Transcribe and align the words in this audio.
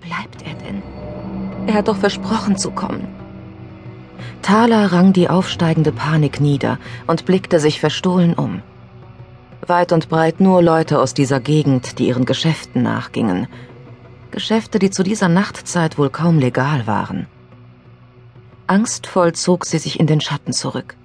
bleibt 0.00 0.42
er 0.42 0.54
denn? 0.54 0.82
Er 1.66 1.74
hat 1.74 1.88
doch 1.88 1.96
versprochen 1.96 2.56
zu 2.56 2.70
kommen. 2.70 3.08
Thaler 4.42 4.92
rang 4.92 5.12
die 5.12 5.28
aufsteigende 5.28 5.92
Panik 5.92 6.40
nieder 6.40 6.78
und 7.06 7.24
blickte 7.26 7.58
sich 7.58 7.80
verstohlen 7.80 8.34
um. 8.34 8.62
Weit 9.66 9.90
und 9.92 10.08
breit 10.08 10.40
nur 10.40 10.62
Leute 10.62 11.00
aus 11.00 11.14
dieser 11.14 11.40
Gegend, 11.40 11.98
die 11.98 12.06
ihren 12.06 12.24
Geschäften 12.24 12.82
nachgingen. 12.82 13.48
Geschäfte, 14.30 14.78
die 14.78 14.90
zu 14.90 15.02
dieser 15.02 15.28
Nachtzeit 15.28 15.98
wohl 15.98 16.10
kaum 16.10 16.38
legal 16.38 16.86
waren. 16.86 17.26
Angstvoll 18.68 19.32
zog 19.32 19.64
sie 19.64 19.78
sich 19.78 19.98
in 19.98 20.06
den 20.06 20.20
Schatten 20.20 20.52
zurück. 20.52 20.96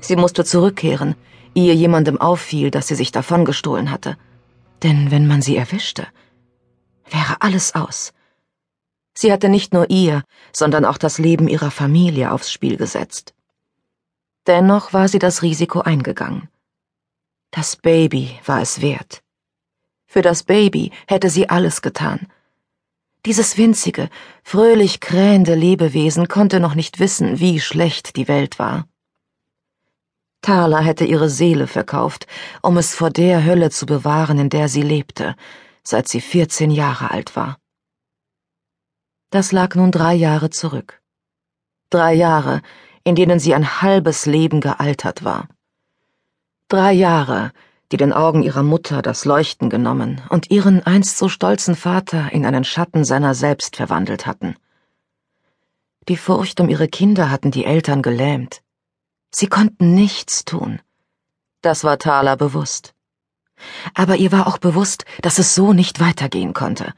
Sie 0.00 0.16
musste 0.16 0.44
zurückkehren, 0.44 1.14
ehe 1.54 1.74
jemandem 1.74 2.20
auffiel, 2.20 2.70
dass 2.70 2.88
sie 2.88 2.94
sich 2.94 3.12
davongestohlen 3.12 3.90
hatte. 3.90 4.16
Denn 4.82 5.10
wenn 5.10 5.26
man 5.26 5.42
sie 5.42 5.56
erwischte, 5.56 6.06
wäre 7.12 7.36
alles 7.40 7.74
aus. 7.74 8.12
Sie 9.14 9.32
hatte 9.32 9.48
nicht 9.48 9.72
nur 9.72 9.90
ihr, 9.90 10.22
sondern 10.52 10.84
auch 10.84 10.98
das 10.98 11.18
Leben 11.18 11.48
ihrer 11.48 11.70
Familie 11.70 12.32
aufs 12.32 12.50
Spiel 12.50 12.76
gesetzt. 12.76 13.34
Dennoch 14.46 14.92
war 14.92 15.08
sie 15.08 15.18
das 15.18 15.42
Risiko 15.42 15.80
eingegangen. 15.80 16.48
Das 17.50 17.76
Baby 17.76 18.38
war 18.46 18.62
es 18.62 18.80
wert. 18.80 19.22
Für 20.06 20.22
das 20.22 20.44
Baby 20.44 20.92
hätte 21.06 21.30
sie 21.30 21.48
alles 21.48 21.82
getan. 21.82 22.28
Dieses 23.26 23.58
winzige, 23.58 24.08
fröhlich 24.42 25.00
krähende 25.00 25.54
Lebewesen 25.54 26.26
konnte 26.26 26.58
noch 26.58 26.74
nicht 26.74 27.00
wissen, 27.00 27.38
wie 27.38 27.60
schlecht 27.60 28.16
die 28.16 28.28
Welt 28.28 28.58
war. 28.58 28.86
Thala 30.42 30.80
hätte 30.80 31.04
ihre 31.04 31.28
Seele 31.28 31.66
verkauft, 31.66 32.26
um 32.62 32.78
es 32.78 32.94
vor 32.94 33.10
der 33.10 33.44
Hölle 33.44 33.70
zu 33.70 33.84
bewahren, 33.84 34.38
in 34.38 34.48
der 34.48 34.68
sie 34.68 34.82
lebte, 34.82 35.36
seit 35.90 36.08
sie 36.08 36.20
vierzehn 36.20 36.70
Jahre 36.70 37.10
alt 37.10 37.36
war. 37.36 37.58
Das 39.30 39.52
lag 39.52 39.74
nun 39.74 39.90
drei 39.92 40.14
Jahre 40.14 40.50
zurück. 40.50 41.02
Drei 41.90 42.14
Jahre, 42.14 42.62
in 43.04 43.14
denen 43.14 43.38
sie 43.38 43.54
ein 43.54 43.82
halbes 43.82 44.26
Leben 44.26 44.60
gealtert 44.60 45.24
war. 45.24 45.48
Drei 46.68 46.92
Jahre, 46.92 47.52
die 47.92 47.96
den 47.96 48.12
Augen 48.12 48.42
ihrer 48.42 48.62
Mutter 48.62 49.02
das 49.02 49.24
Leuchten 49.24 49.70
genommen 49.70 50.22
und 50.28 50.50
ihren 50.50 50.84
einst 50.86 51.18
so 51.18 51.28
stolzen 51.28 51.74
Vater 51.74 52.32
in 52.32 52.46
einen 52.46 52.64
Schatten 52.64 53.04
seiner 53.04 53.34
selbst 53.34 53.76
verwandelt 53.76 54.26
hatten. 54.26 54.56
Die 56.08 56.16
Furcht 56.16 56.60
um 56.60 56.68
ihre 56.68 56.88
Kinder 56.88 57.30
hatten 57.30 57.50
die 57.50 57.64
Eltern 57.64 58.02
gelähmt. 58.02 58.62
Sie 59.32 59.48
konnten 59.48 59.94
nichts 59.94 60.44
tun. 60.44 60.80
Das 61.62 61.84
war 61.84 61.98
Thaler 61.98 62.36
bewusst. 62.36 62.94
Aber 63.94 64.16
ihr 64.16 64.32
war 64.32 64.46
auch 64.46 64.58
bewusst, 64.58 65.04
dass 65.22 65.38
es 65.38 65.54
so 65.54 65.72
nicht 65.72 66.00
weitergehen 66.00 66.52
konnte. 66.52 66.94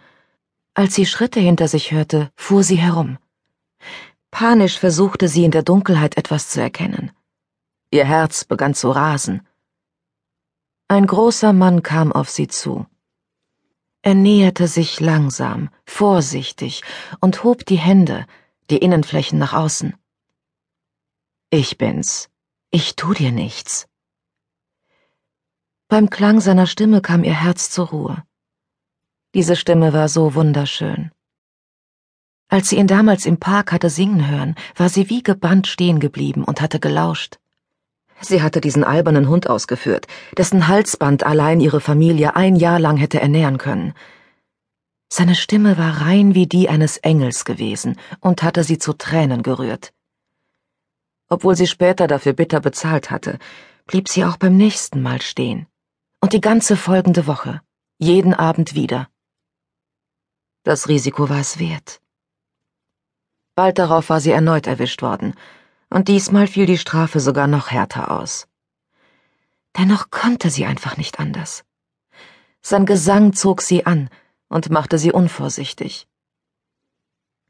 Als 0.74 0.94
sie 0.94 1.06
Schritte 1.06 1.40
hinter 1.40 1.68
sich 1.68 1.92
hörte, 1.92 2.30
fuhr 2.36 2.62
sie 2.62 2.76
herum. 2.76 3.18
Panisch 4.30 4.78
versuchte 4.78 5.28
sie 5.28 5.44
in 5.44 5.50
der 5.50 5.62
Dunkelheit 5.62 6.16
etwas 6.16 6.48
zu 6.48 6.60
erkennen. 6.60 7.10
Ihr 7.90 8.06
Herz 8.06 8.44
begann 8.44 8.74
zu 8.74 8.90
rasen. 8.90 9.46
Ein 10.88 11.06
großer 11.06 11.52
Mann 11.52 11.82
kam 11.82 12.12
auf 12.12 12.30
sie 12.30 12.48
zu. 12.48 12.86
Er 14.00 14.14
näherte 14.14 14.66
sich 14.66 14.98
langsam, 14.98 15.70
vorsichtig 15.86 16.82
und 17.20 17.44
hob 17.44 17.66
die 17.66 17.78
Hände, 17.78 18.26
die 18.70 18.78
Innenflächen 18.78 19.38
nach 19.38 19.52
außen. 19.52 19.94
Ich 21.50 21.76
bin's. 21.76 22.30
Ich 22.70 22.96
tu 22.96 23.12
dir 23.12 23.30
nichts. 23.30 23.86
Beim 25.92 26.08
Klang 26.08 26.40
seiner 26.40 26.66
Stimme 26.66 27.02
kam 27.02 27.22
ihr 27.22 27.34
Herz 27.34 27.68
zur 27.68 27.88
Ruhe. 27.88 28.22
Diese 29.34 29.56
Stimme 29.56 29.92
war 29.92 30.08
so 30.08 30.34
wunderschön. 30.34 31.10
Als 32.48 32.70
sie 32.70 32.78
ihn 32.78 32.86
damals 32.86 33.26
im 33.26 33.36
Park 33.36 33.72
hatte 33.72 33.90
singen 33.90 34.26
hören, 34.30 34.54
war 34.74 34.88
sie 34.88 35.10
wie 35.10 35.22
gebannt 35.22 35.66
stehen 35.66 36.00
geblieben 36.00 36.44
und 36.44 36.62
hatte 36.62 36.80
gelauscht. 36.80 37.40
Sie 38.22 38.40
hatte 38.40 38.62
diesen 38.62 38.84
albernen 38.84 39.28
Hund 39.28 39.50
ausgeführt, 39.50 40.06
dessen 40.38 40.66
Halsband 40.66 41.24
allein 41.24 41.60
ihre 41.60 41.82
Familie 41.82 42.36
ein 42.36 42.56
Jahr 42.56 42.78
lang 42.78 42.96
hätte 42.96 43.20
ernähren 43.20 43.58
können. 43.58 43.92
Seine 45.10 45.34
Stimme 45.34 45.76
war 45.76 46.00
rein 46.00 46.34
wie 46.34 46.46
die 46.46 46.70
eines 46.70 46.96
Engels 46.96 47.44
gewesen 47.44 47.98
und 48.18 48.42
hatte 48.42 48.64
sie 48.64 48.78
zu 48.78 48.94
Tränen 48.94 49.42
gerührt. 49.42 49.92
Obwohl 51.28 51.54
sie 51.54 51.66
später 51.66 52.06
dafür 52.06 52.32
bitter 52.32 52.60
bezahlt 52.60 53.10
hatte, 53.10 53.38
blieb 53.86 54.08
sie 54.08 54.24
auch 54.24 54.38
beim 54.38 54.56
nächsten 54.56 55.02
Mal 55.02 55.20
stehen. 55.20 55.66
Und 56.22 56.32
die 56.32 56.40
ganze 56.40 56.76
folgende 56.76 57.26
Woche, 57.26 57.60
jeden 57.98 58.32
Abend 58.32 58.76
wieder. 58.76 59.08
Das 60.62 60.88
Risiko 60.88 61.28
war 61.28 61.40
es 61.40 61.58
wert. 61.58 62.00
Bald 63.56 63.80
darauf 63.80 64.08
war 64.08 64.20
sie 64.20 64.30
erneut 64.30 64.68
erwischt 64.68 65.02
worden, 65.02 65.34
und 65.90 66.06
diesmal 66.06 66.46
fiel 66.46 66.66
die 66.66 66.78
Strafe 66.78 67.18
sogar 67.18 67.48
noch 67.48 67.72
härter 67.72 68.12
aus. 68.12 68.46
Dennoch 69.76 70.10
konnte 70.10 70.48
sie 70.48 70.64
einfach 70.64 70.96
nicht 70.96 71.18
anders. 71.18 71.64
Sein 72.60 72.86
Gesang 72.86 73.32
zog 73.32 73.60
sie 73.60 73.84
an 73.84 74.08
und 74.48 74.70
machte 74.70 74.98
sie 74.98 75.10
unvorsichtig. 75.10 76.06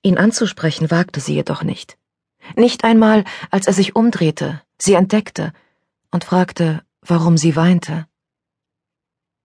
Ihn 0.00 0.16
anzusprechen 0.16 0.91
wagte 0.91 1.21
sie 1.21 1.34
jedoch 1.34 1.62
nicht. 1.62 1.99
Nicht 2.56 2.84
einmal, 2.84 3.25
als 3.50 3.66
er 3.66 3.75
sich 3.75 3.94
umdrehte, 3.94 4.62
sie 4.78 4.94
entdeckte 4.94 5.53
und 6.11 6.25
fragte, 6.25 6.82
warum 7.03 7.37
sie 7.37 7.55
weinte. 7.55 8.06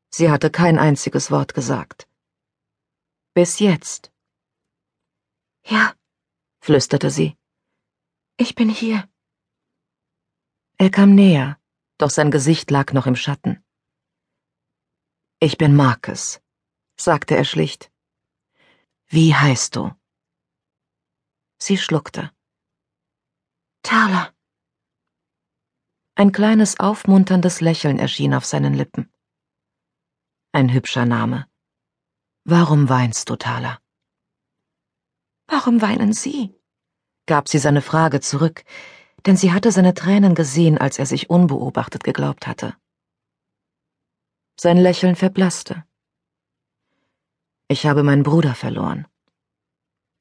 Sie 0.09 0.29
hatte 0.31 0.49
kein 0.49 0.79
einziges 0.79 1.31
Wort 1.31 1.53
gesagt. 1.53 2.07
Bis 3.33 3.59
jetzt. 3.59 4.11
Ja, 5.63 5.93
flüsterte 6.59 7.11
sie. 7.11 7.37
Ich 8.37 8.55
bin 8.55 8.69
hier. 8.69 9.07
Er 10.77 10.89
kam 10.91 11.15
näher, 11.15 11.59
doch 11.97 12.09
sein 12.09 12.31
Gesicht 12.31 12.71
lag 12.71 12.93
noch 12.93 13.07
im 13.07 13.15
Schatten. 13.15 13.63
Ich 15.39 15.57
bin 15.57 15.75
Marcus, 15.75 16.39
sagte 16.95 17.35
er 17.35 17.45
schlicht. 17.45 17.91
Wie 19.07 19.35
heißt 19.35 19.75
du? 19.75 19.91
Sie 21.59 21.77
schluckte. 21.77 22.31
Thaler. 23.83 24.33
Ein 26.15 26.31
kleines 26.31 26.79
aufmunterndes 26.79 27.61
Lächeln 27.61 27.99
erschien 27.99 28.33
auf 28.33 28.45
seinen 28.45 28.73
Lippen. 28.73 29.11
Ein 30.57 30.73
hübscher 30.73 31.05
Name. 31.05 31.47
Warum 32.43 32.89
weinst 32.89 33.29
du, 33.29 33.35
Thaler? 33.35 33.79
Warum 35.45 35.83
weinen 35.83 36.13
Sie? 36.13 36.55
gab 37.27 37.47
sie 37.47 37.59
seine 37.59 37.83
Frage 37.83 38.21
zurück, 38.21 38.65
denn 39.27 39.37
sie 39.37 39.53
hatte 39.53 39.71
seine 39.71 39.93
Tränen 39.93 40.33
gesehen, 40.33 40.79
als 40.79 40.97
er 40.97 41.05
sich 41.05 41.29
unbeobachtet 41.29 42.03
geglaubt 42.03 42.47
hatte. 42.47 42.75
Sein 44.59 44.77
Lächeln 44.77 45.15
verblasste. 45.15 45.85
Ich 47.67 47.85
habe 47.85 48.01
meinen 48.01 48.23
Bruder 48.23 48.55
verloren. 48.55 49.07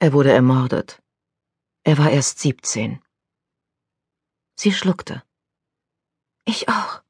Er 0.00 0.12
wurde 0.12 0.32
ermordet. 0.32 1.02
Er 1.82 1.96
war 1.96 2.10
erst 2.10 2.40
siebzehn. 2.40 3.02
Sie 4.54 4.72
schluckte. 4.72 5.22
Ich 6.44 6.68
auch. 6.68 7.02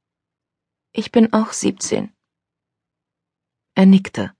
Ich 0.92 1.10
bin 1.10 1.32
auch 1.32 1.52
siebzehn. 1.52 2.15
Er 3.78 3.84
nickte. 3.84 4.34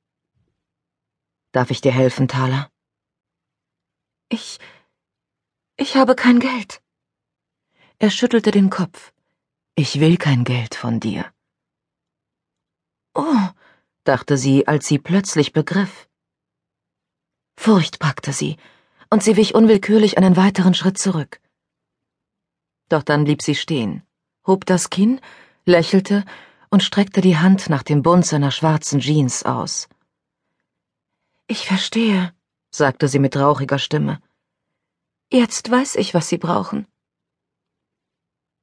Darf 1.53 1.71
ich 1.71 1.83
dir 1.83 1.93
helfen, 1.93 2.27
Thaler? 2.27 2.71
Ich. 4.31 4.59
Ich 5.77 5.95
habe 5.97 6.17
kein 6.17 6.41
Geld. 6.41 6.83
Er 7.99 8.09
schüttelte 8.09 8.51
den 8.51 8.71
Kopf. 8.71 9.13
Ich 9.75 10.01
will 10.01 10.17
kein 10.17 10.45
Geld 10.45 10.75
von 10.75 11.01
dir. 11.01 11.31
Oh, 13.15 13.49
dachte 14.05 14.39
sie, 14.39 14.67
als 14.67 14.87
sie 14.87 14.99
plötzlich 14.99 15.53
begriff. 15.53 16.09
Furcht 17.59 17.99
packte 17.99 18.33
sie, 18.33 18.57
und 19.11 19.23
sie 19.23 19.37
wich 19.37 19.55
unwillkürlich 19.55 20.17
einen 20.17 20.39
weiteren 20.39 20.73
Schritt 20.73 20.97
zurück. 20.97 21.43
Doch 22.89 23.03
dann 23.03 23.25
blieb 23.25 23.43
sie 23.43 23.55
stehen, 23.55 24.03
hob 24.47 24.65
das 24.65 24.89
Kinn, 24.89 25.21
lächelte 25.67 26.25
und 26.71 26.83
streckte 26.83 27.21
die 27.21 27.37
Hand 27.37 27.69
nach 27.69 27.83
dem 27.83 28.03
Bund 28.03 28.27
seiner 28.27 28.51
schwarzen 28.51 29.01
Jeans 29.01 29.45
aus. 29.45 29.89
Ich 31.47 31.67
verstehe, 31.67 32.33
sagte 32.71 33.09
sie 33.09 33.19
mit 33.19 33.37
rauchiger 33.37 33.79
Stimme. 33.79 34.21
Jetzt 35.31 35.71
weiß 35.71 35.97
ich, 35.97 36.15
was 36.15 36.29
Sie 36.29 36.39
brauchen. 36.39 36.87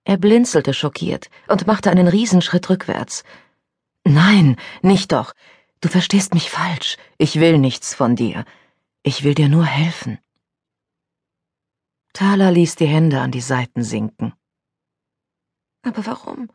Er 0.06 0.18
blinzelte 0.18 0.74
schockiert 0.74 1.30
und 1.48 1.68
machte 1.68 1.90
einen 1.90 2.08
Riesenschritt 2.08 2.70
rückwärts. 2.70 3.24
Nein, 4.06 4.58
nicht 4.82 5.12
doch. 5.14 5.34
Du 5.80 5.90
verstehst 5.90 6.34
mich 6.34 6.50
falsch. 6.50 6.98
Ich 7.18 7.40
will 7.40 7.58
nichts 7.58 7.94
von 7.94 8.16
dir. 8.16 8.46
Ich 9.02 9.24
will 9.24 9.34
dir 9.34 9.50
nur 9.50 9.66
helfen. 9.66 10.20
Thaler 12.14 12.52
ließ 12.52 12.76
die 12.76 12.86
Hände 12.86 13.22
an 13.22 13.32
die 13.32 13.42
Seiten 13.42 13.84
sinken. 13.84 14.34
Aber 15.82 16.06
warum? 16.06 16.50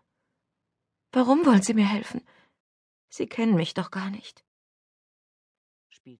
Warum 1.18 1.44
wollen 1.44 1.62
Sie 1.62 1.74
mir 1.74 1.84
helfen? 1.84 2.20
Sie 3.08 3.26
kennen 3.26 3.56
mich 3.56 3.74
doch 3.74 3.90
gar 3.90 4.08
nicht. 4.08 4.44